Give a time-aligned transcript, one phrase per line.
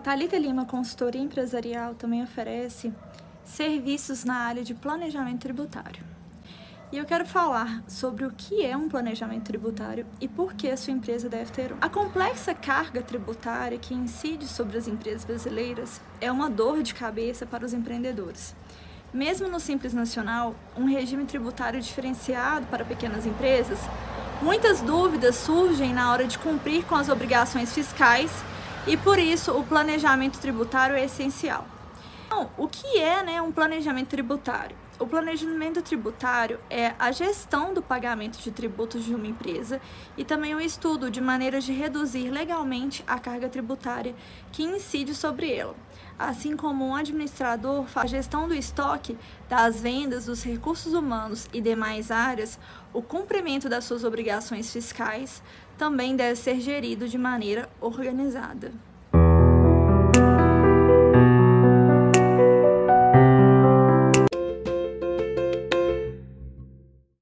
[0.00, 2.92] Thalita Lima Consultoria Empresarial também oferece
[3.44, 6.02] serviços na área de planejamento tributário.
[6.90, 10.76] E eu quero falar sobre o que é um planejamento tributário e por que a
[10.76, 11.76] sua empresa deve ter um.
[11.80, 17.46] A complexa carga tributária que incide sobre as empresas brasileiras é uma dor de cabeça
[17.46, 18.54] para os empreendedores.
[19.12, 23.78] Mesmo no Simples Nacional, um regime tributário diferenciado para pequenas empresas,
[24.40, 28.30] muitas dúvidas surgem na hora de cumprir com as obrigações fiscais
[28.86, 31.66] e por isso o planejamento tributário é essencial.
[32.32, 34.74] Então, o que é né, um planejamento tributário?
[34.98, 39.82] O planejamento tributário é a gestão do pagamento de tributos de uma empresa
[40.16, 44.14] e também o estudo de maneiras de reduzir legalmente a carga tributária
[44.50, 45.76] que incide sobre ela.
[46.18, 51.60] Assim como um administrador faz a gestão do estoque, das vendas, dos recursos humanos e
[51.60, 52.58] demais áreas,
[52.94, 55.42] o cumprimento das suas obrigações fiscais
[55.76, 58.72] também deve ser gerido de maneira organizada.